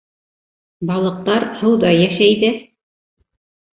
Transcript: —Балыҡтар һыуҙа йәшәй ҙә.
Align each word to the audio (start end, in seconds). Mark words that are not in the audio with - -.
—Балыҡтар 0.91 1.45
һыуҙа 1.59 1.93
йәшәй 2.01 2.35
ҙә. 2.45 2.51